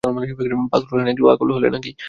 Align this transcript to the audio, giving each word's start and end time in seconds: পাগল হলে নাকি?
পাগল 1.23 1.49
হলে 1.51 1.67
নাকি? 1.69 1.91